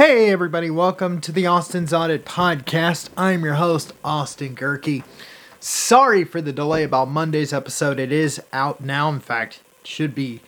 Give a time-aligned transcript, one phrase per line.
[0.00, 3.10] Hey, everybody, welcome to the Austin's Audit Podcast.
[3.18, 5.04] I'm your host, Austin Gehrke.
[5.60, 8.00] Sorry for the delay about Monday's episode.
[8.00, 9.10] It is out now.
[9.10, 10.40] In fact, should be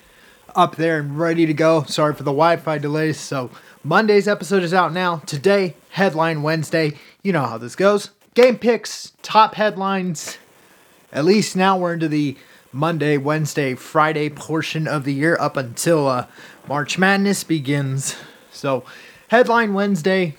[0.56, 1.82] up there and ready to go.
[1.82, 3.20] Sorry for the Wi Fi delays.
[3.20, 3.50] So,
[3.84, 5.16] Monday's episode is out now.
[5.26, 6.98] Today, Headline Wednesday.
[7.22, 8.08] You know how this goes.
[8.32, 10.38] Game picks, top headlines.
[11.12, 12.38] At least now we're into the
[12.72, 16.26] Monday, Wednesday, Friday portion of the year up until uh,
[16.66, 18.16] March Madness begins.
[18.50, 18.84] So,
[19.32, 20.34] Headline Wednesday.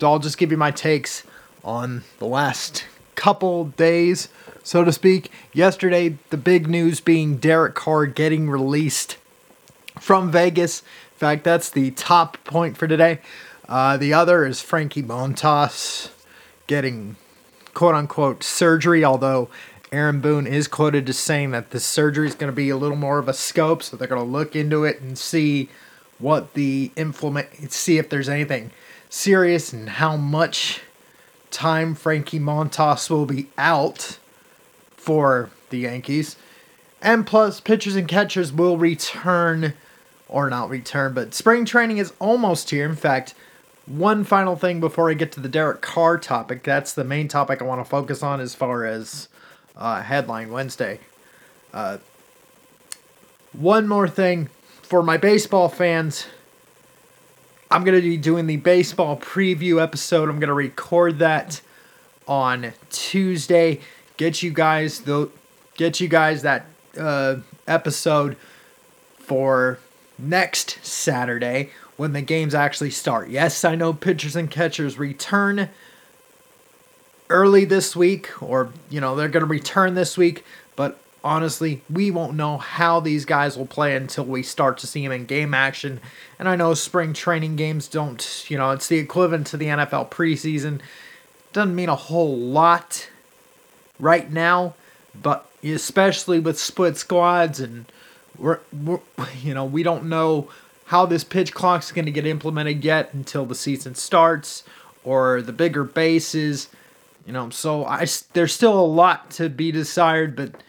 [0.00, 1.24] I'll just give you my takes
[1.64, 2.86] on the last
[3.16, 4.28] couple days,
[4.62, 5.32] so to speak.
[5.52, 9.16] Yesterday, the big news being Derek Carr getting released
[9.98, 10.82] from Vegas.
[10.82, 13.18] In fact, that's the top point for today.
[13.68, 16.10] Uh, the other is Frankie Montas
[16.68, 17.16] getting
[17.74, 19.48] quote unquote surgery, although
[19.90, 22.96] Aaron Boone is quoted as saying that the surgery is going to be a little
[22.96, 25.68] more of a scope, so they're going to look into it and see
[26.18, 28.70] what the inflammation, see if there's anything
[29.08, 30.80] serious and how much
[31.50, 34.18] time Frankie Montas will be out
[34.96, 36.36] for the Yankees.
[37.00, 39.74] And plus, pitchers and catchers will return,
[40.28, 42.84] or not return, but spring training is almost here.
[42.84, 43.34] In fact,
[43.86, 46.64] one final thing before I get to the Derek Carr topic.
[46.64, 49.28] That's the main topic I want to focus on as far as
[49.76, 51.00] uh, headline Wednesday.
[51.72, 51.98] Uh,
[53.52, 54.50] one more thing
[54.88, 56.26] for my baseball fans,
[57.70, 60.30] I'm going to be doing the baseball preview episode.
[60.30, 61.60] I'm going to record that
[62.26, 63.80] on Tuesday.
[64.16, 65.28] Get you guys the
[65.76, 66.64] get you guys that
[66.98, 67.36] uh,
[67.66, 68.38] episode
[69.18, 69.78] for
[70.18, 73.28] next Saturday when the games actually start.
[73.28, 75.68] Yes, I know pitchers and catchers return
[77.28, 80.98] early this week or you know, they're going to return this week, but
[81.28, 85.12] honestly, we won't know how these guys will play until we start to see them
[85.12, 86.00] in game action.
[86.38, 90.10] And I know spring training games don't, you know, it's the equivalent to the NFL
[90.10, 90.80] preseason.
[91.52, 93.10] Doesn't mean a whole lot
[94.00, 94.74] right now,
[95.14, 97.84] but especially with split squads and
[98.38, 99.00] we're, we're
[99.42, 100.48] you know, we don't know
[100.86, 104.64] how this pitch clock is going to get implemented yet until the season starts
[105.04, 106.70] or the bigger bases,
[107.26, 110.62] you know, so I there's still a lot to be desired, but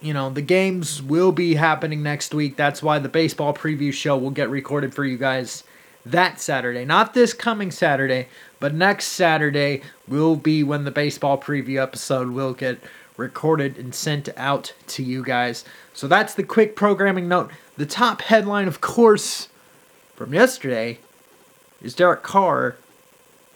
[0.00, 2.56] you know, the games will be happening next week.
[2.56, 5.64] That's why the baseball preview show will get recorded for you guys
[6.04, 6.84] that Saturday.
[6.84, 8.28] Not this coming Saturday,
[8.60, 12.78] but next Saturday will be when the baseball preview episode will get
[13.16, 15.64] recorded and sent out to you guys.
[15.94, 17.50] So that's the quick programming note.
[17.76, 19.48] The top headline, of course,
[20.14, 20.98] from yesterday
[21.82, 22.76] is Derek Carr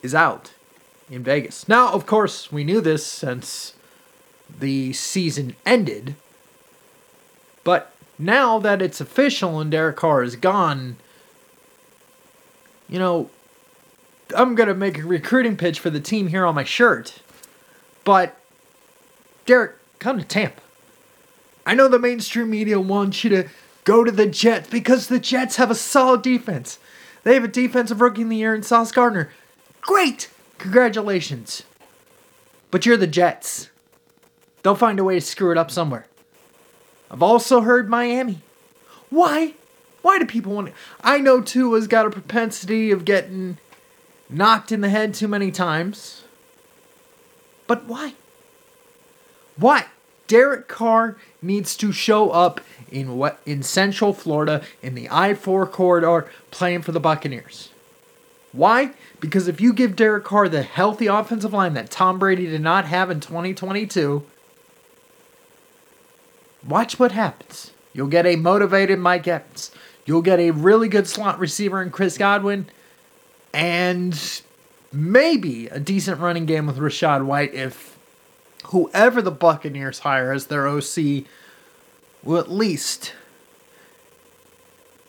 [0.02, 0.52] is out
[1.10, 1.68] in Vegas.
[1.68, 3.74] Now, of course, we knew this since
[4.58, 6.16] the season ended
[7.65, 10.97] but now that it's official and Derek Carr is gone,
[12.88, 13.31] you know,
[14.37, 17.20] I'm going to make a recruiting pitch for the team here on my shirt.
[18.04, 18.37] But,
[19.47, 20.60] Derek, come to Tampa.
[21.66, 23.49] I know the mainstream media wants you to
[23.84, 26.78] go to the Jets because the Jets have a solid defense.
[27.22, 29.31] They have a defensive rookie in the year in Sauce Gardner.
[29.81, 30.31] Great!
[30.59, 31.62] Congratulations.
[32.70, 33.70] But you're the Jets.
[34.62, 36.06] They'll find a way to screw it up somewhere.
[37.10, 38.41] I've also heard Miami.
[39.09, 39.54] Why?
[40.03, 40.72] Why do people want to?
[41.03, 43.59] I know Tua's got a propensity of getting
[44.28, 46.22] knocked in the head too many times.
[47.66, 48.15] But why?
[49.56, 49.87] Why?
[50.26, 52.60] Derek Carr needs to show up
[52.91, 57.70] in what in Central Florida in the I-4 corridor playing for the Buccaneers.
[58.53, 58.93] Why?
[59.20, 62.84] Because if you give Derek Carr the healthy offensive line that Tom Brady did not
[62.87, 64.25] have in 2022,
[66.66, 67.72] Watch what happens.
[67.93, 69.71] You'll get a motivated Mike Evans.
[70.04, 72.66] You'll get a really good slot receiver in Chris Godwin.
[73.53, 74.43] And
[74.93, 77.99] maybe a decent running game with Rachaad White if
[78.66, 81.25] whoever the Buccaneers hire as their OC
[82.22, 83.15] will at least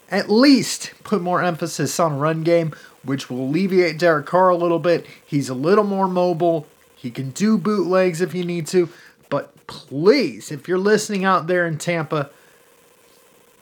[0.10, 4.80] at least put more emphasis on run game, which will alleviate Derek Carr a little
[4.80, 5.06] bit.
[5.26, 6.68] He's a little more mobile.
[6.96, 8.90] He can do bootlegs if you need to.
[9.32, 12.30] But please, if you're listening out there in Tampa,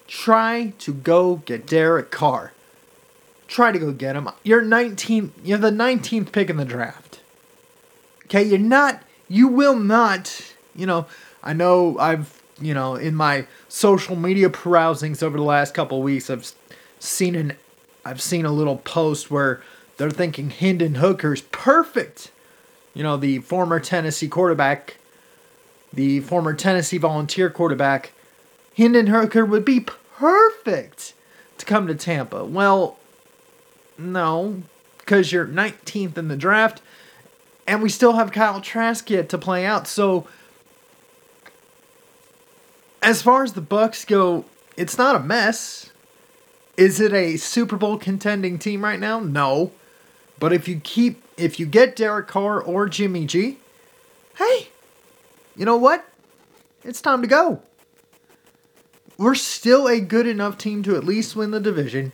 [0.07, 2.53] try to go get Derek Carr.
[3.47, 4.27] Try to go get him.
[4.43, 5.31] You're 19.
[5.43, 7.21] You're the 19th pick in the draft.
[8.25, 9.03] Okay, you're not.
[9.27, 10.53] You will not.
[10.75, 11.05] You know.
[11.43, 11.97] I know.
[11.99, 12.41] I've.
[12.61, 16.51] You know, in my social media perusings over the last couple weeks, I've
[16.99, 17.53] seen an.
[18.03, 19.61] I've seen a little post where
[19.97, 22.31] they're thinking Hendon Hooker's perfect.
[22.95, 24.98] You know, the former Tennessee quarterback
[25.93, 28.11] the former Tennessee Volunteer quarterback,
[28.75, 29.85] Hendon Hooker would be
[30.17, 31.13] perfect
[31.57, 32.45] to come to Tampa.
[32.45, 32.97] Well,
[33.97, 34.63] No,
[34.99, 36.81] because you're 19th in the draft,
[37.67, 39.87] and we still have Kyle Trask yet to play out.
[39.87, 40.27] So,
[43.01, 44.45] as far as the Bucs go,
[44.77, 45.89] it's not a mess.
[46.77, 49.19] Is it a Super Bowl contending team right now?
[49.19, 49.71] No.
[50.39, 53.57] But if you keep if you get Derek Carr or Jimmy G,
[54.37, 54.69] hey,
[55.59, 56.05] you know what?
[56.85, 57.61] It's time to go.
[59.17, 62.13] We're still a good enough team to at least win the division,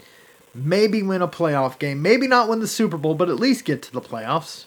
[0.56, 3.84] maybe win a playoff game, maybe not win the Super Bowl, but at least get
[3.84, 4.66] to the playoffs.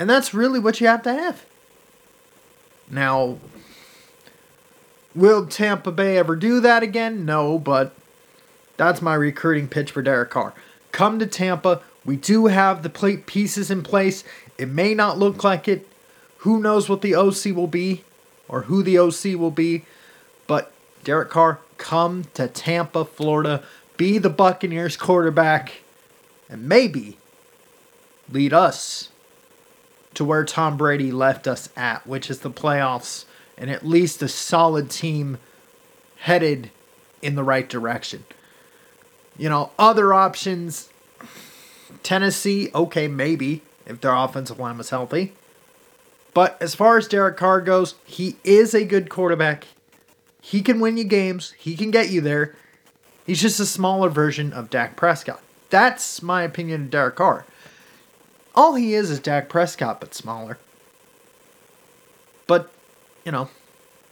[0.00, 1.44] And that's really what you have to have.
[2.90, 3.38] Now,
[5.14, 7.26] will Tampa Bay ever do that again?
[7.26, 7.94] No, but
[8.78, 10.54] that's my recruiting pitch for Derek Carr.
[10.90, 11.82] Come to Tampa.
[12.02, 14.24] We do have the plate pieces in place.
[14.56, 15.86] It may not look like it.
[16.44, 18.04] Who knows what the OC will be
[18.48, 19.84] or who the OC will be.
[20.46, 23.62] But Derek Carr, come to Tampa, Florida.
[23.96, 25.80] Be the Buccaneers quarterback.
[26.48, 27.16] And maybe
[28.30, 29.08] lead us
[30.12, 33.24] to where Tom Brady left us at, which is the playoffs
[33.56, 35.38] and at least a solid team
[36.18, 36.70] headed
[37.22, 38.24] in the right direction.
[39.38, 40.90] You know, other options
[42.02, 45.32] Tennessee, okay, maybe if their offensive line was healthy.
[46.34, 49.68] But as far as Derek Carr goes, he is a good quarterback.
[50.42, 52.56] He can win you games, he can get you there.
[53.24, 55.40] He's just a smaller version of Dak Prescott.
[55.70, 57.46] That's my opinion of Derek Carr.
[58.54, 60.58] All he is is Dak Prescott, but smaller.
[62.46, 62.70] But,
[63.24, 63.48] you know,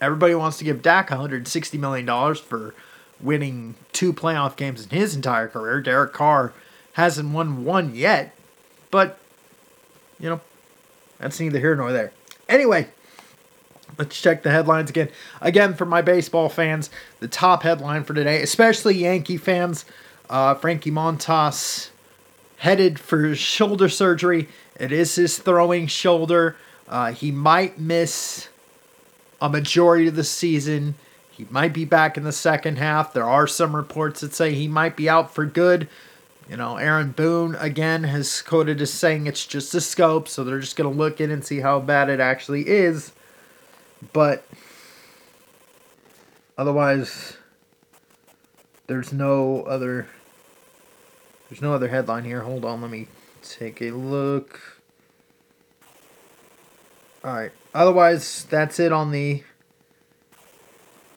[0.01, 2.73] everybody wants to give Dak $160 million for
[3.21, 5.79] winning two playoff games in his entire career.
[5.81, 6.51] Derek Carr
[6.93, 8.35] hasn't won one yet,
[8.89, 9.19] but,
[10.19, 10.41] you know,
[11.23, 12.11] that's neither here nor there.
[12.49, 12.89] Anyway,
[13.97, 15.09] let's check the headlines again.
[15.39, 16.89] Again, for my baseball fans,
[17.21, 19.85] the top headline for today, especially Yankee fans,
[20.29, 21.91] uh, Frankie Montas
[22.57, 24.49] headed for shoulder surgery.
[24.77, 26.57] It is his throwing shoulder.
[26.89, 28.49] Uh, he might miss
[29.41, 30.95] a majority of the season.
[31.31, 33.13] He might be back in the second half.
[33.13, 35.87] There are some reports that say he might be out for good.
[36.49, 40.59] You know, Aaron Boone again has quoted as saying it's just a scope, so they're
[40.59, 43.13] just going to look in and see how bad it actually is.
[44.11, 44.45] But
[46.57, 47.37] otherwise,
[48.87, 50.07] there's no other
[51.49, 52.41] there's no other headline here.
[52.41, 53.07] Hold on, let me
[53.41, 54.81] take a look.
[57.23, 57.51] All right.
[57.73, 59.43] Otherwise, that's it on the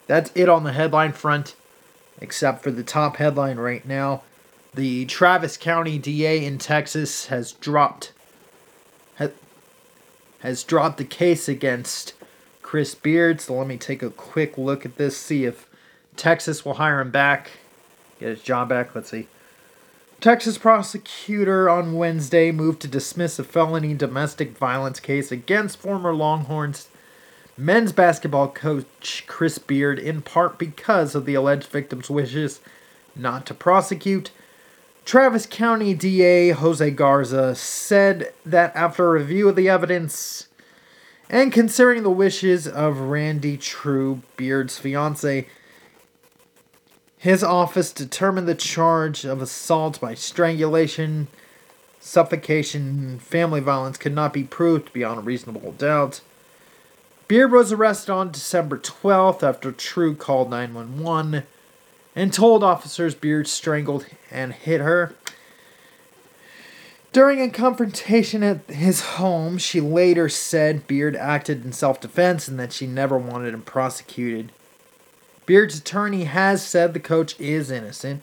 [0.07, 1.57] that's it on the headline front
[2.21, 4.23] except for the top headline right now.
[4.77, 8.13] The Travis County DA in Texas has dropped
[10.41, 12.13] has dropped the case against
[12.61, 13.41] Chris Beard.
[13.41, 15.67] So let me take a quick look at this, see if
[16.15, 17.53] Texas will hire him back,
[18.21, 18.95] get his job back.
[18.95, 19.29] Let's see.
[20.21, 26.89] Texas prosecutor on Wednesday moved to dismiss a felony domestic violence case against former Longhorns
[27.57, 32.61] men's basketball coach Chris Beard in part because of the alleged victim's wishes
[33.17, 34.31] not to prosecute.
[35.07, 40.49] Travis County DA Jose Garza said that after a review of the evidence
[41.31, 45.47] and considering the wishes of Randi Trew, Beard's fiance,
[47.19, 51.29] his office determined the charge of assault by strangulation,
[52.01, 56.21] suffocation, family violence could not be proved beyond a reasonable doubt.
[57.29, 61.45] Beard was arrested on December 12th after True called 911
[62.17, 65.15] and told officers Beard strangled and hit her.
[67.13, 72.59] During a confrontation at his home, she later said Beard acted in self defense and
[72.59, 74.51] that she never wanted him prosecuted.
[75.45, 78.23] Beard's attorney has said the coach is innocent.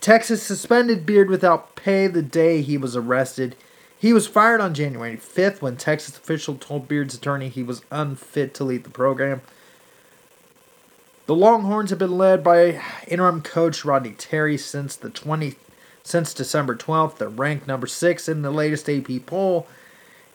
[0.00, 3.56] Texas suspended Beard without pay the day he was arrested.
[3.98, 8.52] He was fired on January 5th when Texas official told Beard's attorney he was unfit
[8.54, 9.40] to lead the program.
[11.26, 15.56] The Longhorns have been led by interim coach Rodney Terry since the 20
[16.04, 17.18] since December 12th.
[17.18, 19.66] They're ranked number 6 in the latest AP poll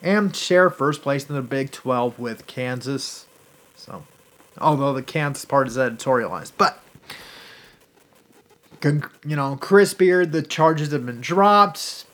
[0.02, 3.26] and share first place in the Big 12 with Kansas.
[3.74, 4.04] So
[4.60, 6.52] although the Kansas part is editorialized.
[6.58, 6.78] But
[8.84, 12.04] you know, Chris Beard, the charges have been dropped.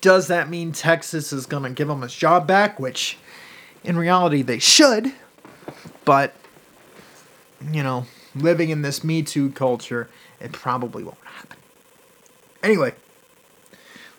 [0.00, 2.78] Does that mean Texas is going to give him his job back?
[2.78, 3.16] Which,
[3.82, 5.14] in reality, they should.
[6.04, 6.34] But,
[7.72, 10.08] you know, living in this Me Too culture,
[10.40, 11.56] it probably won't happen.
[12.62, 12.94] Anyway,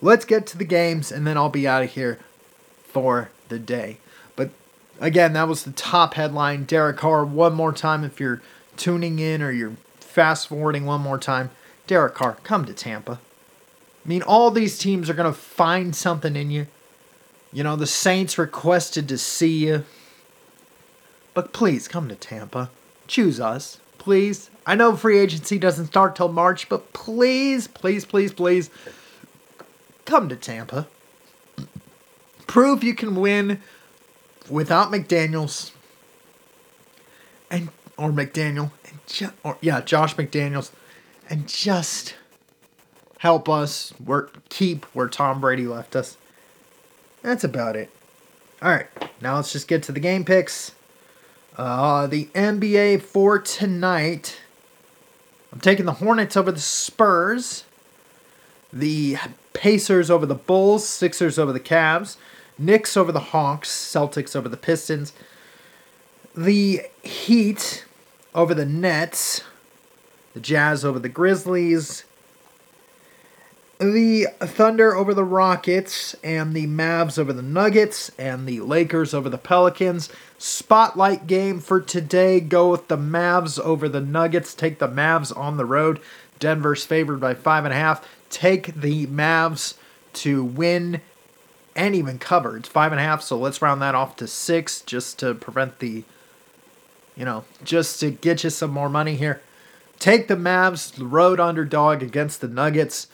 [0.02, 2.20] let's get to the games, and then I'll be out of here
[2.84, 3.98] for the day.
[4.36, 4.52] But
[5.00, 6.64] again, that was the top headline.
[6.64, 8.42] Derek Carr, one more time if you're
[8.78, 11.52] tuning in or you're fast forwarding one more time.
[11.88, 13.20] Derek Carr, come to Tampa.
[14.04, 16.68] I mean, all these teams are going to find something in you.
[17.52, 19.86] You know, the Saints requested to see you.
[21.34, 22.70] But please come to Tampa.
[23.08, 24.50] Choose us, please.
[24.66, 28.70] I know free agency doesn't start till March, but please, please, please, please
[30.06, 30.88] come to Tampa.
[32.48, 33.62] Prove you can win
[34.50, 35.72] without McDaniels
[37.50, 40.72] and or McDaniel and ju- or yeah, Josh McDaniels
[41.30, 42.16] and just
[43.20, 46.18] help us work keep where Tom Brady left us.
[47.22, 47.90] That's about it.
[48.62, 48.88] All right,
[49.22, 50.72] now let's just get to the game picks.
[51.58, 54.42] Uh, the NBA for tonight.
[55.54, 57.64] I'm taking the Hornets over the Spurs.
[58.74, 59.16] The
[59.54, 60.88] Pacers over the Bulls.
[60.88, 62.18] Sixers over the Cavs.
[62.58, 63.70] Knicks over the Hawks.
[63.70, 65.14] Celtics over the Pistons.
[66.36, 67.86] The Heat
[68.34, 69.42] over the Nets.
[70.34, 72.04] The Jazz over the Grizzlies.
[73.78, 76.16] The Thunder over the Rockets.
[76.24, 78.12] And the Mavs over the Nuggets.
[78.18, 80.10] And the Lakers over the Pelicans.
[80.38, 82.40] Spotlight game for today.
[82.40, 84.54] Go with the Mavs over the Nuggets.
[84.54, 86.00] Take the Mavs on the road.
[86.40, 88.08] Denver's favored by five and a half.
[88.30, 89.76] Take the Mavs
[90.14, 91.02] to win
[91.76, 92.58] and even cover.
[92.58, 95.80] It's five and a half, so let's round that off to six just to prevent
[95.80, 96.04] the,
[97.16, 99.42] you know, just to get you some more money here.
[100.00, 103.08] Take the Mavs, the road underdog against the Nuggets.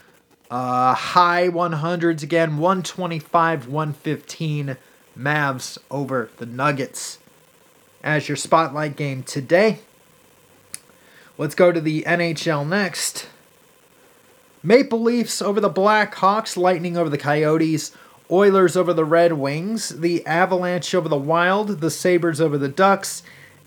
[0.52, 4.78] Uh, high 100s again, 125, 115.
[5.18, 7.20] Mavs over the Nuggets
[8.04, 9.80] as your spotlight game today.
[11.38, 13.28] Let's go to the NHL next.
[14.64, 17.96] Maple Leafs over the Blackhawks, Lightning over the Coyotes,
[18.30, 23.24] Oilers over the Red Wings, the Avalanche over the Wild, the Sabres over the Ducks,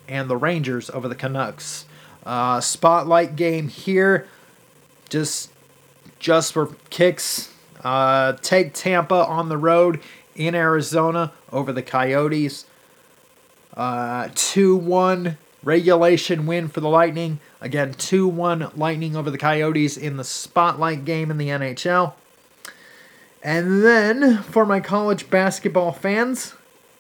[0.07, 1.87] and the Rangers over the Canucks.
[2.25, 4.27] Uh, spotlight game here,
[5.09, 5.51] just
[6.25, 7.53] just for kicks.
[7.83, 10.01] Uh, take Tampa on the road
[10.35, 12.65] in Arizona over the Coyotes.
[13.77, 17.41] Uh, 2 1 regulation win for the Lightning.
[17.61, 22.15] Again, 2 1 Lightning over the Coyotes in the spotlight game in the NHL.
[23.43, 26.55] And then for my college basketball fans,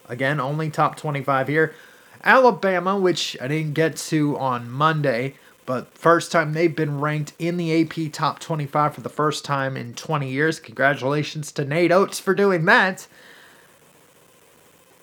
[0.06, 1.74] again, only top 25 here.
[2.22, 7.56] Alabama, which I didn't get to on Monday, but first time they've been ranked in
[7.56, 10.60] the AP top 25 for the first time in 20 years.
[10.60, 13.06] Congratulations to Nate Oats for doing that.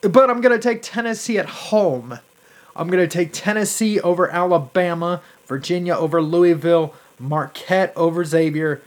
[0.01, 2.19] But I'm going to take Tennessee at home.
[2.75, 8.81] I'm going to take Tennessee over Alabama, Virginia over Louisville, Marquette over Xavier,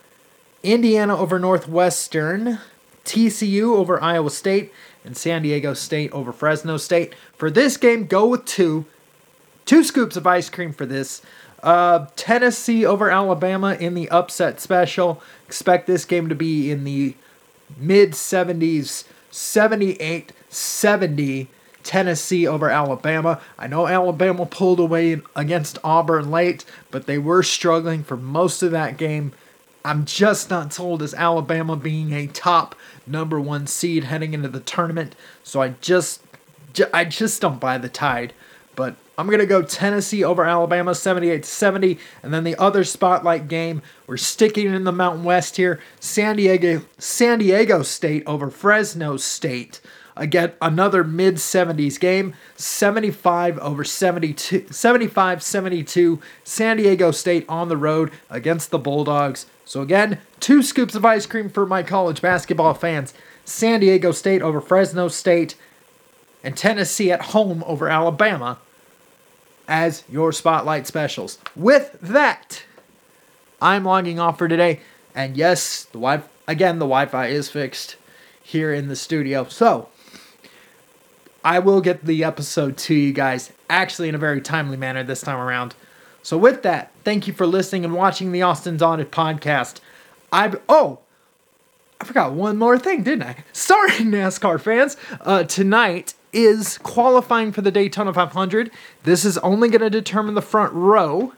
[0.62, 2.58] Indiana over Northwestern,
[3.04, 4.72] TCU over Iowa State,
[5.04, 7.14] and San Diego State over Fresno State.
[7.36, 8.86] For this game, go with two.
[9.66, 11.22] Two scoops of ice cream for this.
[11.64, 15.22] Uh, Tennessee over Alabama in the upset special.
[15.46, 17.14] Expect this game to be in the
[17.78, 21.48] mid 70s, 78 70.
[21.82, 23.40] Tennessee over Alabama.
[23.58, 28.70] I know Alabama pulled away against Auburn late, but they were struggling for most of
[28.70, 29.32] that game.
[29.84, 32.74] I'm just not told as Alabama being a top
[33.06, 36.22] number one seed heading into the tournament, so I just,
[36.92, 38.32] I just don't buy the tide.
[38.74, 43.82] But I'm gonna go Tennessee over Alabama, 78 70, and then the other spotlight game.
[44.06, 45.80] We're sticking in the Mountain West here.
[46.00, 49.80] San Diego, San Diego State over Fresno State.
[50.16, 56.20] Again, another mid 70s game, 75 over 72, 75 72.
[56.44, 59.46] San Diego State on the road against the Bulldogs.
[59.64, 63.14] So, again, two scoops of ice cream for my college basketball fans
[63.44, 65.54] San Diego State over Fresno State,
[66.42, 68.58] and Tennessee at home over Alabama
[69.68, 71.38] as your spotlight specials.
[71.56, 72.64] With that,
[73.60, 74.80] I'm logging off for today.
[75.14, 77.96] And yes, the wi- again the Wi-Fi is fixed
[78.42, 79.44] here in the studio.
[79.48, 79.88] So,
[81.44, 85.20] I will get the episode to you guys actually in a very timely manner this
[85.20, 85.74] time around.
[86.22, 89.80] So with that, thank you for listening and watching the Austin's Audit podcast.
[90.32, 91.00] I oh,
[92.00, 93.44] I forgot one more thing, didn't I?
[93.52, 94.96] Sorry, NASCAR fans.
[95.20, 98.70] Uh, tonight is qualifying for the Daytona 500.
[99.04, 101.32] This is only going to determine the front row.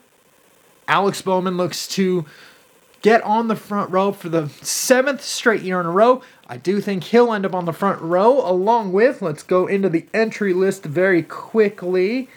[0.88, 2.24] Alex Bowman looks to
[3.02, 6.22] get on the front row for the seventh straight year in a row.
[6.48, 9.88] I do think he'll end up on the front row, along with, let's go into
[9.88, 12.28] the entry list very quickly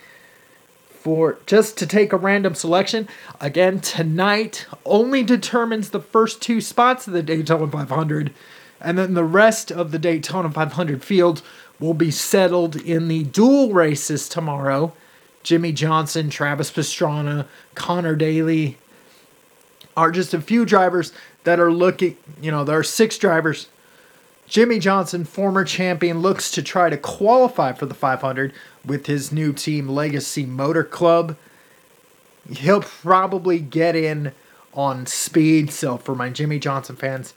[0.89, 3.08] for just to take a random selection.
[3.39, 8.34] Again, tonight only determines the first two spots of the Daytona 500,
[8.82, 11.42] and then the rest of the Daytona 500 field
[11.80, 14.94] will be settled in the dual races tomorrow.
[15.44, 17.46] Jimmie Johnson, Travis Pastrana,
[17.76, 18.78] Conor Daly,
[19.96, 21.12] are just a few drivers
[21.44, 23.68] that are looking, you know, there are six drivers.
[24.48, 28.52] Jimmie Johnson, former champion, looks to try to qualify for the 500
[28.84, 31.38] with his new team, Legacy Motor Club.
[32.50, 34.34] He'll probably get in
[34.74, 37.34] on speed, so for my Jimmie Johnson fans,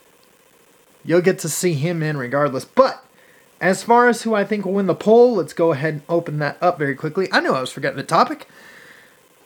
[1.04, 2.64] you'll get to see him in regardless.
[2.64, 3.04] But
[3.62, 6.40] as far as who I think will win the pole, let's go ahead and open
[6.40, 7.28] that up very quickly.
[7.30, 8.48] I knew I was forgetting the topic.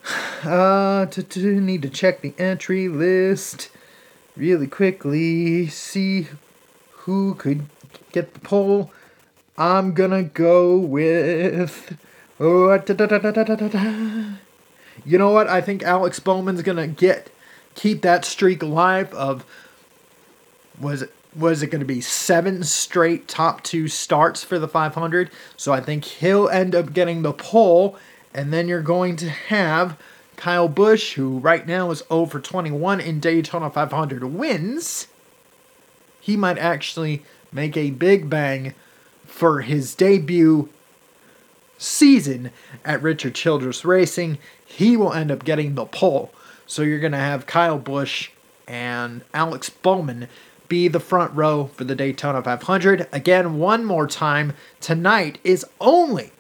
[0.45, 3.69] Uh, to need to check the entry list
[4.37, 5.67] really quickly.
[5.67, 6.29] See
[6.91, 7.67] who could
[8.13, 8.93] get the pole.
[9.59, 11.99] I'm gonna go with.
[12.39, 12.79] Oh,
[15.05, 15.49] you know what?
[15.49, 17.31] I think Alex Bowman's gonna get
[17.75, 19.45] keep that streak alive of
[20.81, 25.31] was it was it going to be seven straight top two starts for the 500?
[25.57, 27.97] So I think he'll end up getting the pole,
[28.35, 29.99] and then you're going to have
[30.37, 35.09] Kyle Busch, who right now is oh over 21 in Daytona 500 wins.
[36.21, 38.75] He might actually make a big bang
[39.25, 40.69] for his debut
[41.79, 42.51] season
[42.85, 44.39] at Richard Childress Racing.
[44.65, 46.33] He will end up getting the pole.
[46.67, 48.31] So you're going to have Kyle Busch
[48.67, 50.29] and Alex Bowman
[50.69, 53.09] be the front row for the Daytona 500.
[53.13, 56.33] Again, one more time, tonight is only,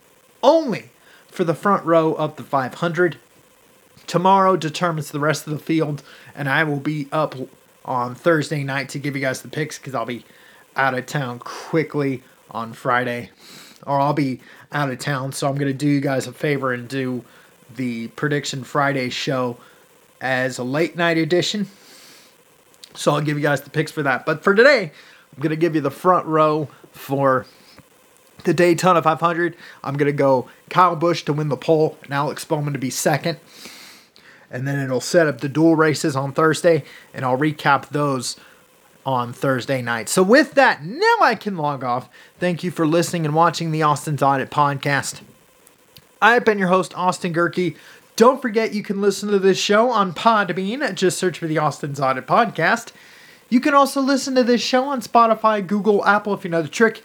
[0.42, 0.90] only
[1.28, 3.18] for the front row of the 500.
[4.06, 6.02] Tomorrow determines the rest of the field,
[6.34, 7.34] and I will be up
[7.84, 10.24] on Thursday night to give you guys the picks because I'll be
[10.76, 13.30] out of town quickly on Friday,
[13.86, 14.40] or I'll be
[14.72, 15.32] out of town.
[15.32, 17.24] So I'm going to do you guys a favor and do
[17.74, 19.56] the Prediction Friday show
[20.20, 21.66] as a late night edition
[22.96, 24.26] so I'll give you guys the picks for that.
[24.26, 24.92] But for today,
[25.34, 27.46] I'm going to give you the front row for
[28.44, 29.56] the Daytona 500.
[29.84, 32.90] I'm going to go Kyle Busch to win the pole and Alex Bowman to be
[32.90, 33.38] second.
[34.50, 38.36] And then it'll set up the dual races on Thursday, and I'll recap those
[39.04, 40.08] on Thursday night.
[40.08, 42.08] So, with that, now I can log off.
[42.38, 45.20] Thank you for listening and watching the Austin's Audit podcast.
[46.22, 47.76] I've been your host, Austin Gehrke.
[48.16, 50.94] Don't forget you can listen to this show on Podbean.
[50.94, 52.92] Just search for the Austin's Audit Podcast.
[53.50, 56.68] You can also listen to this show on Spotify, Google, Apple if you know the
[56.68, 57.04] trick,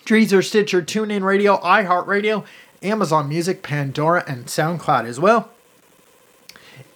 [0.00, 2.44] Deezer, Stitcher, TuneIn Radio, iHeartRadio,
[2.82, 5.50] Amazon Music, Pandora, and SoundCloud as well.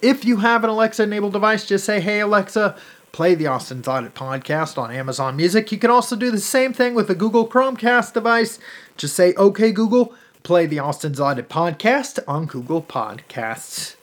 [0.01, 2.75] If you have an Alexa enabled device, just say, Hey Alexa,
[3.13, 5.71] play the Austin's Audit podcast on Amazon Music.
[5.71, 8.59] You can also do the same thing with a Google Chromecast device.
[8.97, 13.95] Just say, Okay Google, play the Austin's Audit podcast on Google Podcasts.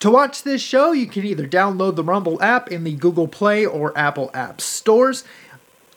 [0.00, 3.64] To watch this show, you can either download the Rumble app in the Google Play
[3.64, 5.24] or Apple App stores,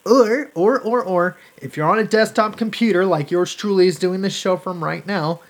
[0.06, 4.22] or, or, or, or, if you're on a desktop computer like yours truly is doing
[4.22, 5.42] this show from right now,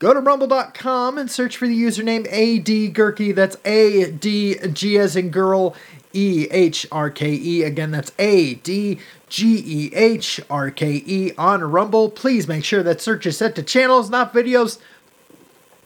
[0.00, 3.32] go to rumble.com and search for the username AD Gehrke.
[3.32, 5.76] That's A D G as in girl,
[6.12, 7.62] E H R K E.
[7.62, 12.10] Again, that's A D G E H R K E on Rumble.
[12.10, 14.80] Please make sure that search is set to channels, not videos.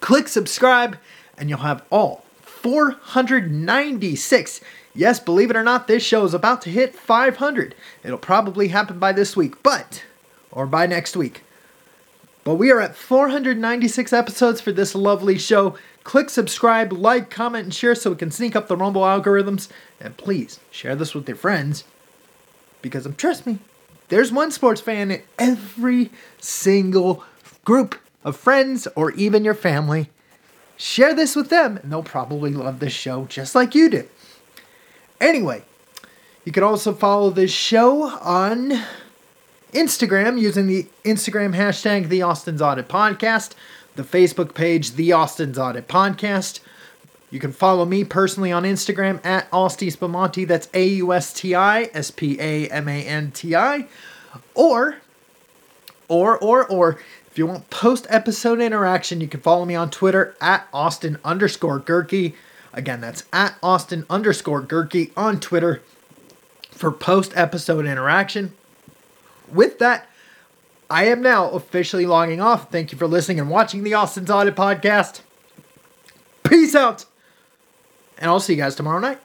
[0.00, 0.96] Click subscribe,
[1.36, 4.60] and you'll have all 496.
[4.94, 7.74] Yes, believe it or not, this show is about to hit 500.
[8.04, 10.04] It'll probably happen by this week, but,
[10.52, 11.42] or by next week.
[12.44, 15.76] But we are at 496 episodes for this lovely show.
[16.04, 19.68] Click subscribe, like, comment, and share so we can sneak up the Rumble algorithms.
[19.98, 21.84] And please share this with your friends
[22.84, 23.58] because um, trust me,
[24.08, 27.24] there's one sports fan in every single
[27.64, 30.10] group of friends or even your family.
[30.76, 34.06] Share this with them, and they'll probably love this show just like you do.
[35.18, 35.64] Anyway,
[36.44, 38.82] you can also follow this show on
[39.74, 43.52] Instagram using the Instagram hashtag The Austin's Audit Podcast,
[43.96, 46.60] the Facebook page The Austin's Audit Podcast,
[47.34, 50.46] you can follow me personally on Instagram at Austi Spamanti.
[50.46, 53.88] That's A U S T I S P A M A N T I.
[54.54, 54.98] Or,
[56.06, 60.36] or, or, or, if you want post episode interaction, you can follow me on Twitter
[60.40, 62.34] at Austin underscore Gehrke.
[62.72, 65.82] Again, that's at Austin underscore Gehrke on Twitter
[66.70, 68.52] for post episode interaction.
[69.52, 70.08] With that,
[70.90, 72.70] I am now officially logging off.
[72.70, 75.20] Thank you for listening and watching the Austin's Audit Podcast.
[76.42, 77.06] Peace out
[78.18, 79.18] and I'll see you guys tomorrow night.